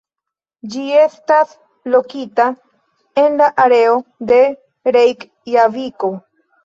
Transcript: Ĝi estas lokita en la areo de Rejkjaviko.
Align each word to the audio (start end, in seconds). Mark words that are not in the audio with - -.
Ĝi 0.75 0.85
estas 1.01 1.51
lokita 1.95 2.47
en 3.25 3.37
la 3.43 3.51
areo 3.67 3.95
de 4.33 4.41
Rejkjaviko. 4.97 6.13